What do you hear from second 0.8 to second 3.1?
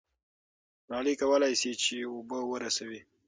ملالۍ کولای سي چې اوبه ورسوي.